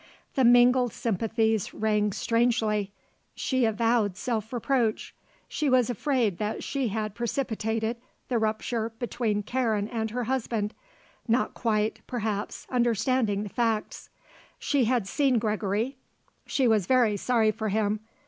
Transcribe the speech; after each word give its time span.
The 0.33 0.43
mingled 0.43 0.93
sympathies 0.93 1.75
rang 1.75 2.11
strangely. 2.11 2.91
She 3.35 3.65
avowed 3.65 4.17
self 4.17 4.51
reproach. 4.51 5.13
She 5.47 5.69
was 5.69 5.91
afraid 5.91 6.39
that 6.39 6.63
she 6.63 6.87
had 6.87 7.13
precipitated 7.13 7.97
the 8.27 8.39
rupture 8.39 8.89
between 8.97 9.43
Karen 9.43 9.87
and 9.87 10.09
her 10.09 10.23
husband, 10.23 10.73
not 11.27 11.53
quite, 11.53 11.99
perhaps, 12.07 12.65
understanding 12.71 13.43
the 13.43 13.49
facts. 13.49 14.09
She 14.57 14.85
had 14.85 15.07
seen 15.07 15.37
Gregory, 15.37 15.97
she 16.47 16.67
was 16.67 16.87
very 16.87 17.15
sorry 17.15 17.51
for 17.51 17.69
him. 17.69 17.99